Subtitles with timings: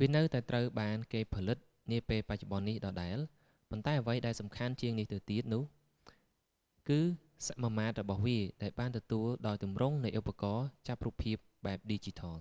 [0.00, 1.58] វានៅតែត្រូវបានគេផលិត
[1.92, 3.16] នាពេលបច្ចុប្បន្ននេះដដែល
[3.70, 5.64] ប៉ុន្តែអ្វីដែលសំខាន់ជាងនេះទៀតនោះ
[6.88, 7.00] គឺ
[7.48, 11.36] សមាមាត្ររបស់វាដែលបានទទួលដោយទម្រង់នៃឧបករណ៏ចាប់រូបភាព
[11.66, 12.38] បែបឌីជីថល